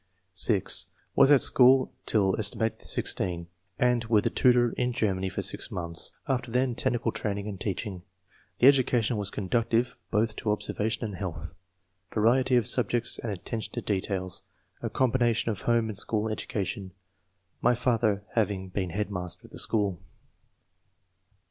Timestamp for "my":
17.61-17.75